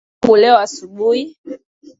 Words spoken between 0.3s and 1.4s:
leo asubuhi.